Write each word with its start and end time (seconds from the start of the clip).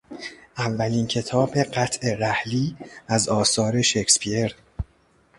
اولین 0.57 1.07
کتاب 1.07 1.57
قطع 1.57 2.13
رحلی 2.15 2.75
از 3.07 3.29
آثار 3.29 3.81
شکسپیر 3.81 4.55